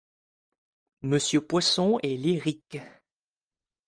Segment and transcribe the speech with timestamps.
[1.03, 2.79] Monsieur Poisson est lyrique